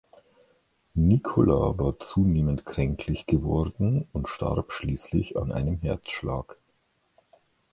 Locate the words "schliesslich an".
4.73-5.51